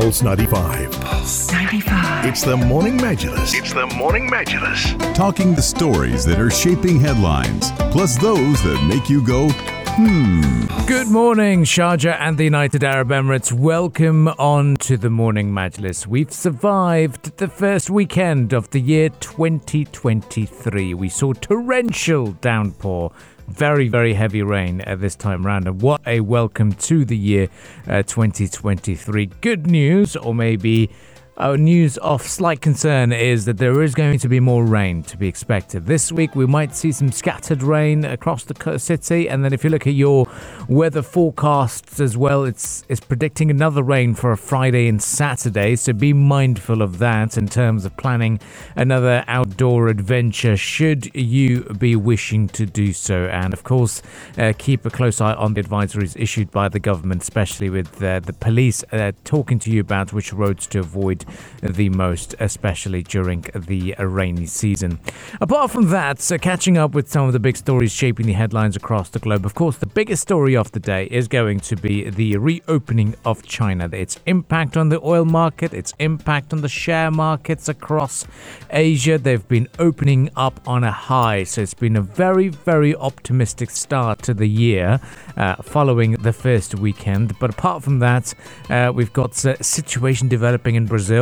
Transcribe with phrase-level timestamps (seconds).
[0.00, 0.92] Pulse 95.
[1.00, 2.26] Pulse 95.
[2.26, 3.52] It's the Morning Majlis.
[3.52, 5.12] It's the Morning Majlis.
[5.12, 10.66] Talking the stories that are shaping headlines, plus those that make you go, hmm.
[10.86, 13.52] Good morning, Sharjah and the United Arab Emirates.
[13.52, 16.06] Welcome on to the Morning Majlis.
[16.06, 20.94] We've survived the first weekend of the year 2023.
[20.94, 23.10] We saw torrential downpour
[23.48, 25.66] very, very heavy rain at this time round.
[25.66, 27.48] And what a welcome to the year
[27.86, 29.26] uh, 2023.
[29.40, 30.90] Good news, or maybe
[31.38, 35.16] uh, news of slight concern is that there is going to be more rain to
[35.16, 35.86] be expected.
[35.86, 39.28] This week, we might see some scattered rain across the city.
[39.28, 40.26] And then, if you look at your
[40.68, 45.76] weather forecasts as well, it's, it's predicting another rain for a Friday and Saturday.
[45.76, 48.40] So be mindful of that in terms of planning
[48.74, 53.26] another outdoor adventure should you be wishing to do so.
[53.26, 54.02] And of course,
[54.36, 58.18] uh, keep a close eye on the advisories issued by the government, especially with uh,
[58.20, 61.24] the police uh, talking to you about which roads to avoid
[61.62, 64.98] the most, especially during the rainy season.
[65.40, 68.76] Apart from that, so catching up with some of the big stories shaping the headlines
[68.76, 72.08] across the globe, of course, the biggest story of the day is going to be
[72.10, 77.10] the reopening of China, its impact on the oil market, its impact on the share
[77.10, 78.26] markets across
[78.70, 79.18] Asia.
[79.18, 84.22] They've been opening up on a high, so it's been a very, very optimistic start
[84.22, 85.00] to the year
[85.36, 87.38] uh, following the first weekend.
[87.38, 88.34] But apart from that,
[88.70, 91.17] uh, we've got a situation developing in Brazil.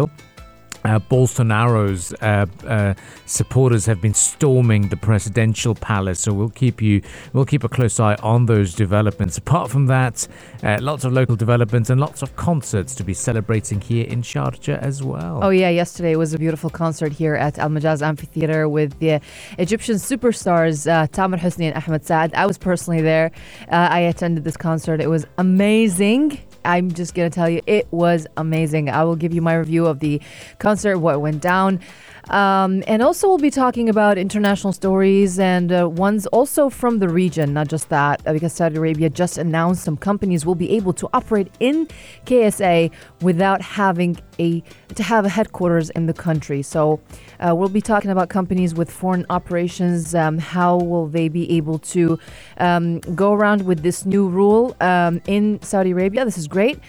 [0.86, 2.94] Uh, Bolsonaro's uh, uh,
[3.24, 7.98] supporters have been storming the presidential palace, so we'll keep you we'll keep a close
[7.98, 9.36] eye on those developments.
[9.36, 10.28] Apart from that,
[10.62, 14.78] uh, lots of local developments and lots of concerts to be celebrating here in Sharjah
[14.78, 15.40] as well.
[15.42, 19.20] Oh yeah, yesterday was a beautiful concert here at Al Majaz Amphitheater with the
[19.58, 22.32] Egyptian superstars uh, Tamer Hosni and Ahmed Saad.
[22.34, 23.32] I was personally there.
[23.72, 25.00] Uh, I attended this concert.
[25.00, 26.38] It was amazing.
[26.66, 28.90] I'm just going to tell you, it was amazing.
[28.90, 30.20] I will give you my review of the
[30.58, 31.80] concert, what went down.
[32.30, 37.08] Um, and also, we'll be talking about international stories and uh, ones also from the
[37.08, 40.92] region, not just that, uh, because Saudi Arabia just announced some companies will be able
[40.94, 41.86] to operate in
[42.24, 42.90] KSA
[43.22, 44.62] without having a
[44.94, 46.62] to have a headquarters in the country.
[46.62, 47.00] So,
[47.38, 50.14] uh, we'll be talking about companies with foreign operations.
[50.14, 52.18] Um, how will they be able to
[52.58, 56.24] um, go around with this new rule um, in Saudi Arabia?
[56.24, 56.80] This is great.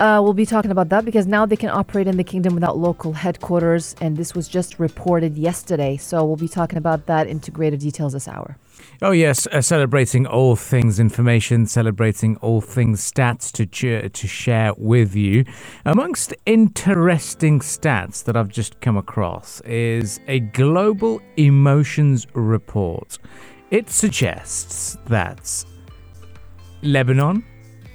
[0.00, 2.78] Uh, we'll be talking about that because now they can operate in the kingdom without
[2.78, 5.96] local headquarters, and this was just reported yesterday.
[5.96, 8.56] So we'll be talking about that into greater details this hour.
[9.02, 15.16] Oh yes, uh, celebrating all things information, celebrating all things stats to to share with
[15.16, 15.44] you.
[15.84, 23.18] Amongst interesting stats that I've just come across is a global emotions report.
[23.72, 25.64] It suggests that
[26.82, 27.44] Lebanon,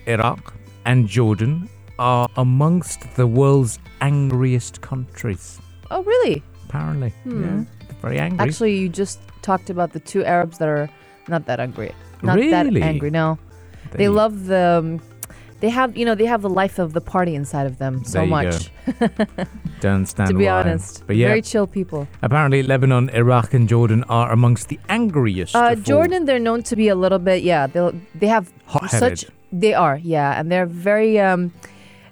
[0.06, 0.54] Iraq,
[0.86, 1.70] and Jordan
[2.00, 5.60] are amongst the world's angriest countries.
[5.92, 6.42] Oh, really?
[6.70, 7.44] Apparently, Hmm.
[7.44, 7.64] yeah,
[8.02, 8.40] very angry.
[8.48, 10.90] Actually, you just talked about the two Arabs that are
[11.28, 11.92] not that angry.
[12.24, 13.10] Not that angry.
[13.12, 13.38] No,
[13.92, 14.80] There they love the.
[14.80, 15.00] um,
[15.60, 18.26] They have, you know, they have the life of the party inside of them so
[18.26, 18.70] much.
[19.80, 20.60] Don't understand To be why.
[20.60, 22.06] honest, but yeah, very chill people.
[22.22, 25.56] apparently Lebanon, Iraq, and Jordan are amongst the angriest.
[25.56, 25.76] Uh.
[25.76, 27.68] Jordan, they're known to be a little bit, yeah.
[27.68, 29.20] They they have Hot-headed.
[29.20, 29.32] such.
[29.54, 31.20] They are, yeah, and they're very.
[31.20, 31.52] um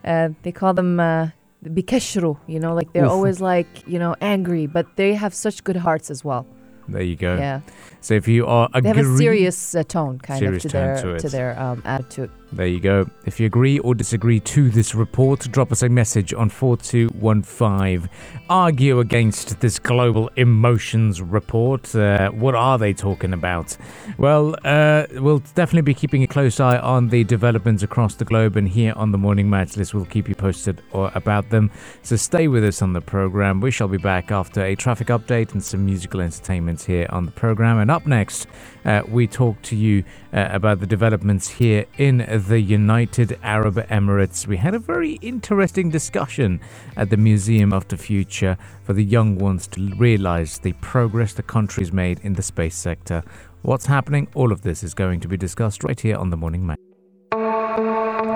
[0.06, 1.00] uh, They call them.
[1.00, 1.30] Uh,
[1.64, 3.12] Bikashru, you know, like they're Oof.
[3.12, 6.48] always like, you know, angry, but they have such good hearts as well.
[6.88, 7.38] There you go.
[7.38, 7.62] Yeah.
[8.00, 10.96] So if you are They have a serious uh, tone, kind Serious of, to tone
[10.96, 12.32] their to to their um, attitude.
[12.54, 13.10] There you go.
[13.26, 17.08] If you agree or disagree to this report, drop us a message on four two
[17.08, 18.10] one five.
[18.50, 21.96] Argue against this global emotions report.
[21.96, 23.78] Uh, what are they talking about?
[24.18, 28.58] Well, uh, we'll definitely be keeping a close eye on the developments across the globe,
[28.58, 31.72] and here on the Morning Majlis, we'll keep you posted about them.
[32.04, 33.62] So stay with us on the program.
[33.62, 37.32] We shall be back after a traffic update and some musical entertainment here on the
[37.32, 37.80] program.
[37.80, 38.48] And up next,
[38.84, 40.04] uh, we talk to you
[40.34, 44.48] uh, about the developments here in the United Arab Emirates.
[44.48, 46.60] We had a very interesting discussion
[46.96, 51.44] at the Museum of the Future for the young ones to realize the progress the
[51.44, 53.24] country's made in the space sector.
[53.62, 54.28] What's happening?
[54.34, 56.91] All of this is going to be discussed right here on the Morning Majlis.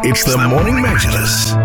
[0.08, 1.56] It's the Morning Majlis.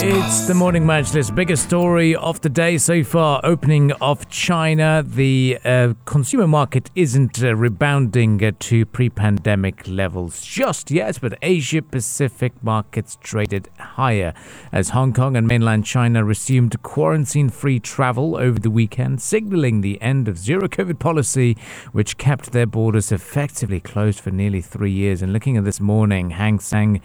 [0.00, 1.34] It's the morning Majlis.
[1.34, 3.40] Biggest story of the day so far.
[3.44, 5.04] Opening of China.
[5.04, 11.38] The uh, consumer market isn't uh, rebounding uh, to pre pandemic levels just yet, but
[11.42, 14.34] Asia Pacific markets traded higher
[14.70, 20.00] as Hong Kong and mainland China resumed quarantine free travel over the weekend, signaling the
[20.00, 21.56] end of zero COVID policy,
[21.92, 25.22] which kept their borders effectively closed for nearly three years.
[25.22, 27.00] And looking at this morning, Hang Seng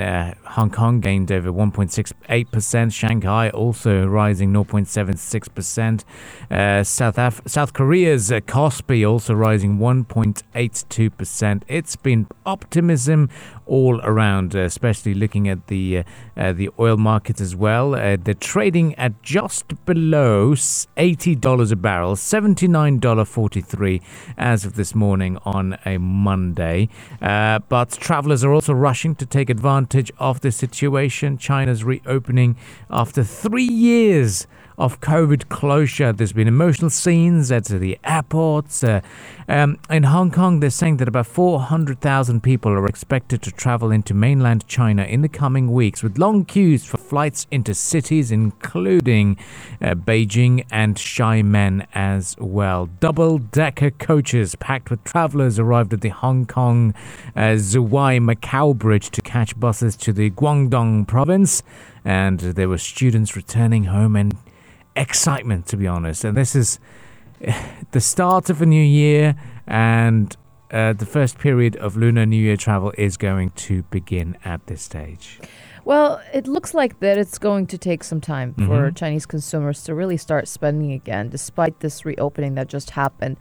[0.00, 2.92] uh, Hong Kong gained over 1.6 0.8%.
[2.92, 6.04] Shanghai also rising 0.76%.
[6.50, 11.62] Uh, South Af- South Korea's uh, Kospi also rising 1.82%.
[11.68, 13.28] It's been optimism
[13.66, 16.02] all around, uh, especially looking at the uh,
[16.36, 17.90] uh, the oil markets as well.
[17.90, 24.02] They're trading at just below $80 a barrel, $79.43
[24.36, 26.88] as of this morning on a Monday.
[27.20, 31.38] But travelers are also rushing to take advantage of the situation.
[31.38, 32.56] China's reopening
[32.90, 34.46] after three years
[34.78, 36.12] of COVID closure.
[36.12, 38.84] There's been emotional scenes at the airports.
[38.84, 39.00] Uh,
[39.48, 44.12] um, in Hong Kong, they're saying that about 400,000 people are expected to travel into
[44.12, 49.36] mainland China in the coming weeks, with long queues for flights into cities, including
[49.80, 52.86] uh, Beijing and Xiamen as well.
[53.00, 56.94] Double decker coaches packed with travelers arrived at the Hong Kong
[57.34, 61.62] uh, Macau Bridge to catch buses to the Guangdong province.
[62.04, 64.36] And there were students returning home and
[64.96, 66.24] excitement, to be honest.
[66.24, 66.78] And this is
[67.92, 70.36] the start of a new year, and
[70.70, 74.82] uh, the first period of Lunar New Year travel is going to begin at this
[74.82, 75.38] stage.
[75.84, 78.96] Well, it looks like that it's going to take some time for Mhm.
[78.96, 83.36] Chinese consumers to really start spending again, despite this reopening that just happened.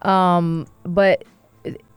[0.00, 1.24] Um, but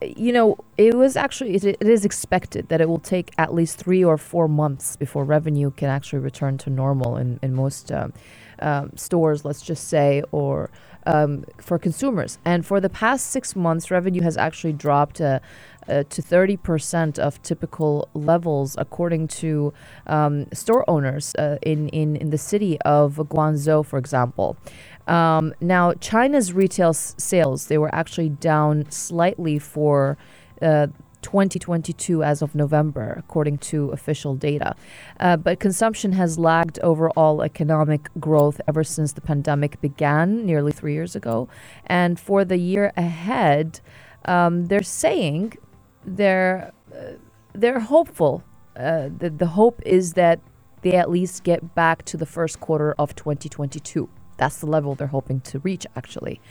[0.01, 3.77] you know, it was actually it, it is expected that it will take at least
[3.77, 8.11] three or four months before revenue can actually return to normal in in most um,
[8.59, 10.69] um, stores, let's just say, or
[11.05, 12.37] um, for consumers.
[12.45, 15.21] And for the past six months, revenue has actually dropped.
[15.21, 15.39] Uh,
[15.87, 19.73] uh, to 30% of typical levels, according to
[20.07, 24.57] um, store owners uh, in, in, in the city of Guangzhou, for example.
[25.07, 30.17] Um, now, China's retail s- sales, they were actually down slightly for
[30.61, 30.87] uh,
[31.23, 34.75] 2022 as of November, according to official data.
[35.19, 40.93] Uh, but consumption has lagged overall economic growth ever since the pandemic began nearly three
[40.93, 41.47] years ago.
[41.87, 43.79] And for the year ahead,
[44.25, 45.53] um, they're saying
[46.05, 47.13] they're uh,
[47.53, 48.43] they're hopeful.
[48.75, 50.39] Uh, the the hope is that
[50.81, 54.09] they at least get back to the first quarter of 2022.
[54.37, 55.85] That's the level they're hoping to reach.
[55.95, 56.41] Actually,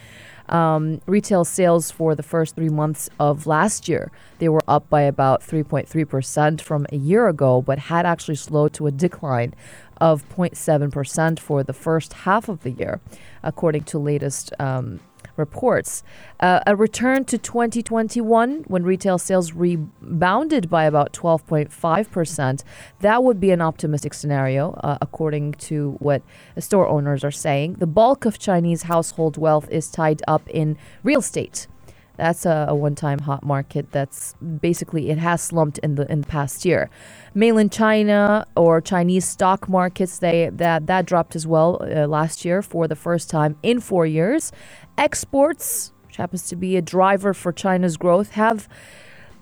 [0.49, 4.11] um, retail sales for the first three months of last year
[4.43, 8.73] they were up by about 3.3 percent from a year ago, but had actually slowed
[8.73, 9.55] to a decline
[9.99, 13.01] of 0.7 percent for the first half of the year,
[13.45, 14.53] according to latest.
[14.59, 14.99] Um,
[15.37, 16.03] reports.
[16.41, 22.65] Uh, a return to 2021 when retail sales rebounded by about 12.5%.
[23.01, 26.23] That would be an optimistic scenario, uh, according to what
[26.59, 27.75] store owners are saying.
[27.75, 31.67] The bulk of Chinese household wealth is tied up in real estate.
[32.17, 33.91] That's a, a one-time hot market.
[33.91, 36.91] That's basically it has slumped in the in the past year.
[37.35, 42.61] Mainland China or Chinese stock markets they that that dropped as well uh, last year
[42.61, 44.53] for the first time in four years.
[44.99, 48.69] Exports, which happens to be a driver for China's growth, have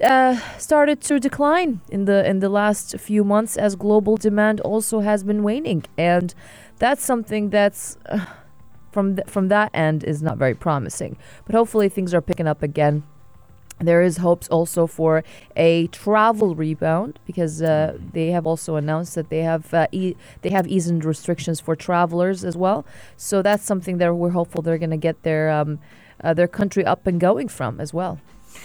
[0.02, 5.00] uh, started to decline in the in the last few months as global demand also
[5.00, 6.34] has been waning, and
[6.78, 7.96] that's something that's.
[8.06, 8.24] Uh,
[8.92, 11.16] from th- from that end is not very promising.
[11.44, 13.04] But hopefully things are picking up again.
[13.80, 15.24] There is hopes also for
[15.56, 20.50] a travel rebound because uh, they have also announced that they have uh, e- they
[20.50, 22.84] have eased restrictions for travelers as well.
[23.16, 25.78] So that's something that we're hopeful they're going to get their um,
[26.22, 28.18] uh, their country up and going from as well.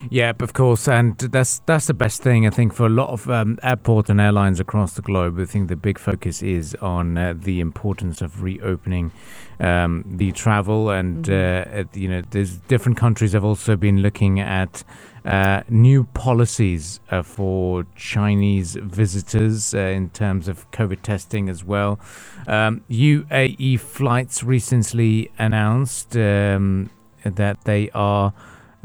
[0.09, 3.29] Yeah, of course, and that's that's the best thing I think for a lot of
[3.29, 5.39] um, airport and airlines across the globe.
[5.39, 9.11] I think the big focus is on uh, the importance of reopening
[9.59, 14.39] um, the travel, and uh, at- you know, there's different countries have also been looking
[14.39, 14.83] at
[15.23, 21.99] uh, new policies uh, for Chinese visitors uh, in terms of COVID testing as well.
[22.47, 26.89] Um, UAE flights recently announced um,
[27.23, 28.33] that they are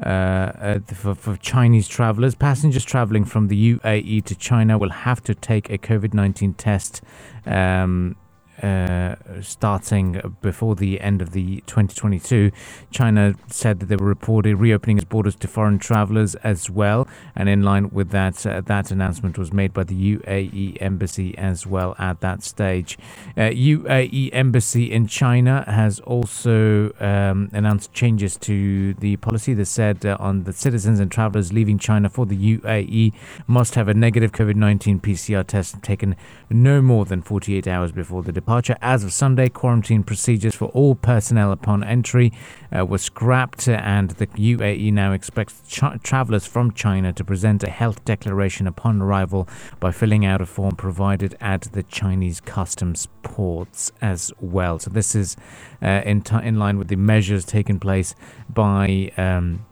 [0.03, 2.35] uh, for, for Chinese travelers.
[2.35, 7.03] Passengers traveling from the UAE to China will have to take a COVID 19 test.
[7.47, 8.17] Um,
[8.63, 12.51] uh, starting before the end of the 2022,
[12.91, 17.49] China said that they were reported reopening its borders to foreign travelers as well, and
[17.49, 21.97] in line with that, uh, that announcement was made by the UAE embassy as well
[21.99, 22.99] at that stage.
[23.37, 29.55] Uh, UAE embassy in China has also um, announced changes to the policy.
[29.55, 33.15] That said uh, on the citizens and travelers leaving China for the UAE
[33.47, 36.15] must have a negative COVID 19 PCR test taken
[36.51, 38.77] no more than 48 hours before the departure departure.
[38.83, 42.33] As of Sunday, quarantine procedures for all personnel upon entry
[42.77, 47.71] uh, were scrapped, and the UAE now expects ch- travelers from China to present a
[47.71, 53.93] health declaration upon arrival by filling out a form provided at the Chinese customs ports
[54.03, 54.81] as well.
[54.81, 55.37] So this is
[55.81, 58.17] uh, in t- in line with the measures taken place
[58.53, 59.13] by.
[59.17, 59.65] Um,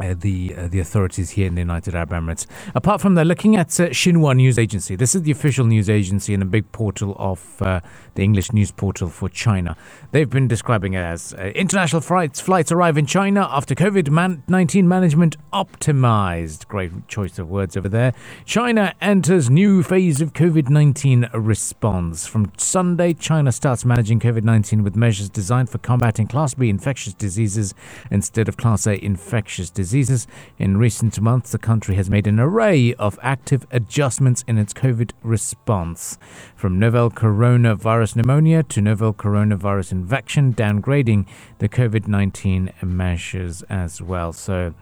[0.00, 2.46] uh, the uh, the authorities here in the United Arab Emirates.
[2.74, 6.34] Apart from that, looking at uh, Xinhua News Agency, this is the official news agency
[6.34, 7.80] and a big portal of uh,
[8.14, 9.76] the English news portal for China.
[10.12, 14.08] They've been describing it as uh, international flights flights arrive in China after COVID
[14.48, 16.68] nineteen management optimized.
[16.68, 18.14] Great choice of words over there.
[18.44, 22.26] China enters new phase of COVID nineteen response.
[22.26, 27.14] From Sunday, China starts managing COVID nineteen with measures designed for combating Class B infectious
[27.14, 27.74] diseases
[28.10, 30.26] instead of Class A infectious diseases diseases.
[30.58, 35.12] In recent months, the country has made an array of active adjustments in its COVID
[35.22, 36.18] response,
[36.54, 41.26] from novel coronavirus pneumonia to novel coronavirus infection, downgrading
[41.58, 44.34] the COVID 19 measures as well.
[44.34, 44.74] So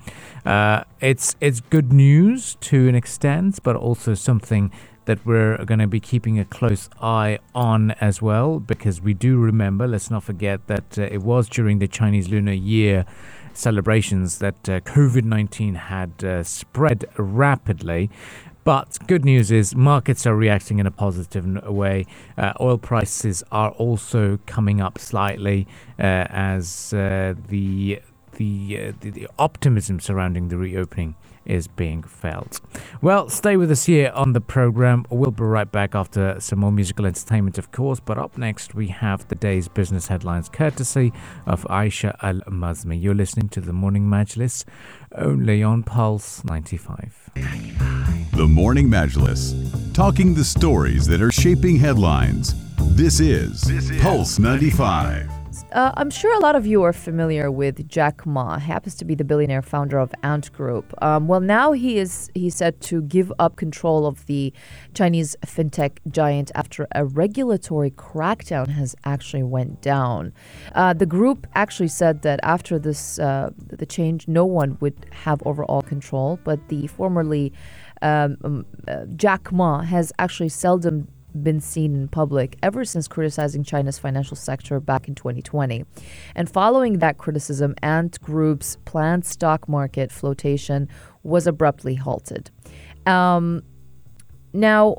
[0.44, 4.72] uh, it's, it's good news to an extent, but also something
[5.04, 9.38] that we're going to be keeping a close eye on as well because we do
[9.38, 13.06] remember, let's not forget that uh, it was during the Chinese Lunar Year
[13.56, 18.10] celebrations that uh, COVID 19 had uh, spread rapidly.
[18.64, 22.04] But good news is markets are reacting in a positive way.
[22.36, 25.68] Uh, oil prices are also coming up slightly
[26.00, 28.00] uh, as uh, the,
[28.32, 31.14] the, uh, the the optimism surrounding the reopening
[31.46, 32.60] is being felt.
[33.00, 35.06] Well, stay with us here on the program.
[35.10, 38.00] We'll be right back after some more musical entertainment, of course.
[38.00, 41.12] But up next, we have the day's business headlines, courtesy
[41.46, 43.00] of Aisha Al Mazmi.
[43.00, 44.64] You're listening to the Morning Majlis
[45.14, 47.30] only on Pulse 95.
[48.32, 52.54] The Morning Majlis, talking the stories that are shaping headlines.
[52.96, 55.35] This is, this is Pulse 95.
[55.76, 58.58] Uh, I'm sure a lot of you are familiar with Jack Ma.
[58.58, 60.94] Happens to be the billionaire founder of Ant Group.
[61.02, 64.54] Um, well, now he is he said to give up control of the
[64.94, 70.32] Chinese fintech giant after a regulatory crackdown has actually went down.
[70.74, 75.42] Uh, the group actually said that after this uh, the change, no one would have
[75.44, 76.40] overall control.
[76.42, 77.52] But the formerly
[78.00, 81.08] um, um uh, Jack Ma has actually seldom
[81.42, 85.84] been seen in public ever since criticizing China's financial sector back in 2020.
[86.34, 90.88] And following that criticism, Ant Group's planned stock market flotation
[91.22, 92.50] was abruptly halted.
[93.06, 93.62] Um,
[94.52, 94.96] now,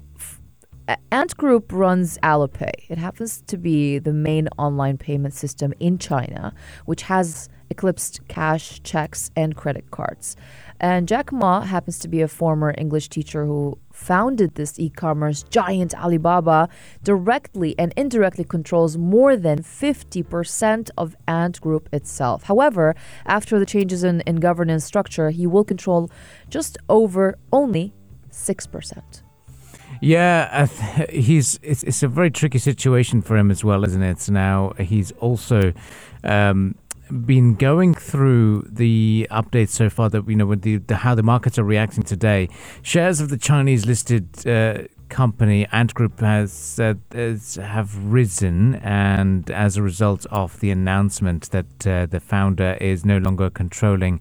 [1.12, 2.72] Ant Group runs Alipay.
[2.90, 6.54] It happens to be the main online payment system in China,
[6.86, 10.36] which has eclipsed cash, checks, and credit cards.
[10.80, 15.44] And Jack Ma happens to be a former English teacher who founded this e commerce
[15.44, 16.70] giant Alibaba,
[17.04, 22.44] directly and indirectly controls more than 50% of Ant Group itself.
[22.44, 22.96] However,
[23.26, 26.12] after the changes in, in governance structure, he will control
[26.50, 27.94] just over only
[28.32, 29.24] 6%.
[30.00, 30.68] Yeah,
[31.10, 34.30] he's it's, it's a very tricky situation for him as well, isn't it?
[34.30, 35.74] Now he's also
[36.24, 36.76] um,
[37.26, 41.24] been going through the updates so far that you know with the, the how the
[41.24, 42.50] markets are reacting today.
[42.82, 46.96] Shares of the Chinese listed uh, company Ant Group has uh,
[47.62, 53.18] have risen, and as a result of the announcement that uh, the founder is no
[53.18, 54.20] longer controlling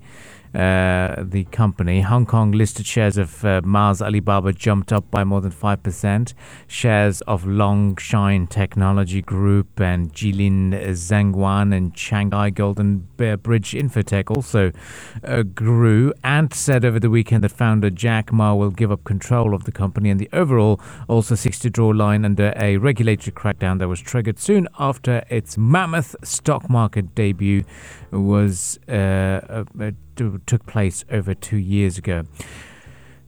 [0.57, 2.01] uh, the company.
[2.01, 6.33] Hong Kong listed shares of uh, Mars Alibaba jumped up by more than 5%.
[6.67, 14.73] Shares of Longshine Technology Group and Jilin Zhangguan and Shanghai Golden Bear Bridge Infotech also
[15.25, 16.15] uh, grew.
[16.25, 19.73] Ant said over the weekend that founder Jack Ma will give up control of the
[19.73, 24.01] company and the overall also seeks to draw line under a regulatory crackdown that was
[24.01, 27.63] triggered soon after its mammoth stock market debut
[28.11, 29.65] was uh,
[30.47, 32.25] took place over two years ago.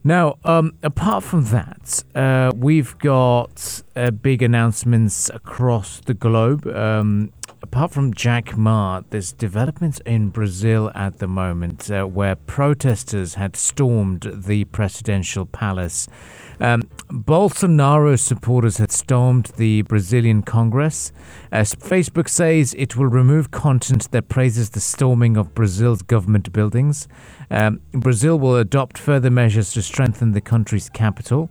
[0.03, 6.65] Now, um, apart from that, uh, we've got uh, big announcements across the globe.
[6.67, 13.33] Um, apart from Jack Ma, there's developments in Brazil at the moment uh, where protesters
[13.33, 16.07] had stormed the presidential palace
[16.59, 21.11] um, Bolsonaro supporters had stormed the Brazilian Congress.
[21.51, 27.07] As Facebook says it will remove content that praises the storming of Brazil's government buildings.
[27.49, 31.49] Um, Brazil will adopt further measures to strengthen the country's capital.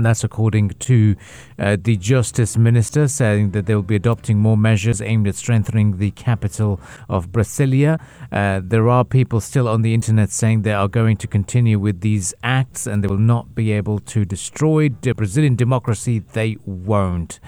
[0.00, 1.14] And that's according to
[1.58, 5.98] uh, the Justice Minister, saying that they will be adopting more measures aimed at strengthening
[5.98, 6.80] the capital
[7.10, 8.00] of Brasilia.
[8.32, 12.00] Uh, there are people still on the internet saying they are going to continue with
[12.00, 16.20] these acts and they will not be able to destroy the Brazilian democracy.
[16.32, 17.38] They won't.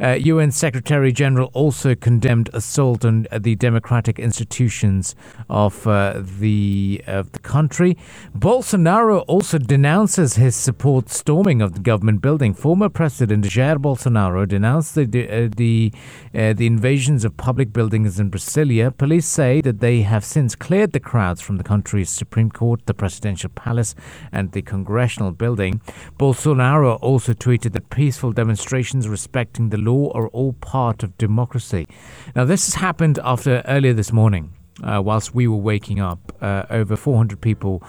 [0.00, 5.14] Uh, UN Secretary General also condemned assault on the democratic institutions
[5.48, 7.96] of uh, the of the country.
[8.36, 12.54] Bolsonaro also denounces his support storming of the government building.
[12.54, 15.92] Former President Jair Bolsonaro denounced the uh, the
[16.34, 18.96] uh, the invasions of public buildings in Brasilia.
[18.96, 22.94] Police say that they have since cleared the crowds from the country's Supreme Court, the
[22.94, 23.94] presidential palace,
[24.32, 25.80] and the congressional building.
[26.18, 31.86] Bolsonaro also tweeted that peaceful demonstrations respecting the law are all part of democracy.
[32.34, 34.52] Now, this has happened after earlier this morning.
[34.82, 37.80] Uh, whilst we were waking up, uh, over 400 people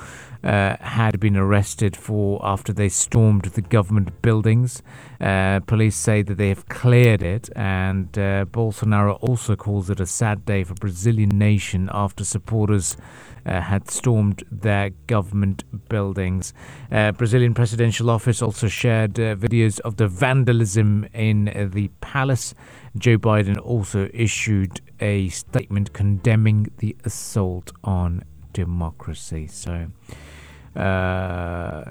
[0.43, 4.83] uh, had been arrested for after they stormed the government buildings.
[5.19, 10.05] Uh, police say that they have cleared it, and uh, Bolsonaro also calls it a
[10.05, 12.95] sad day for Brazilian nation after supporters
[13.47, 16.53] uh, had stormed their government buildings.
[16.89, 22.53] Brazilian presidential office also shared videos of the vandalism in the palace.
[22.97, 28.23] Joe Biden also issued a statement condemning the assault on
[28.53, 29.47] democracy.
[29.47, 29.87] So.
[30.75, 31.85] Uh,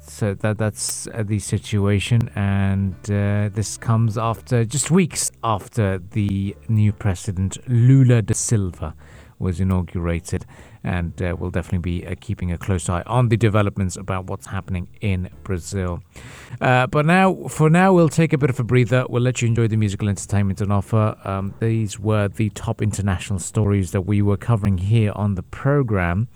[0.00, 6.56] so that that's uh, the situation, and uh, this comes after just weeks after the
[6.68, 8.96] new president Lula da Silva
[9.38, 10.44] was inaugurated,
[10.88, 14.46] and uh, we'll definitely be uh, keeping a close eye on the developments about what's
[14.46, 16.02] happening in Brazil.
[16.62, 19.04] Uh, but now, for now, we'll take a bit of a breather.
[19.06, 21.14] We'll let you enjoy the musical entertainment on offer.
[21.24, 26.28] Um, these were the top international stories that we were covering here on the program.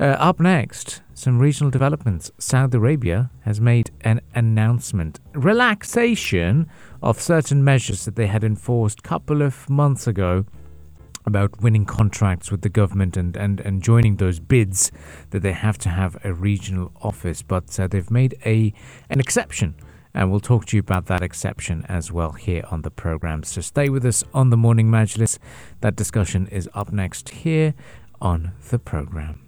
[0.00, 2.32] Uh, up next, some regional developments.
[2.36, 5.20] Saudi Arabia has made an announcement.
[5.34, 6.68] Relaxation
[7.00, 10.46] of certain measures that they had enforced a couple of months ago
[11.24, 14.92] about winning contracts with the government and, and, and joining those bids
[15.30, 17.42] that they have to have a regional office.
[17.42, 18.72] But uh, they've made a
[19.08, 19.74] an exception.
[20.16, 23.42] And we'll talk to you about that exception as well here on the program.
[23.42, 25.38] So stay with us on the Morning Majlis.
[25.80, 27.74] That discussion is up next here
[28.20, 29.43] on the program.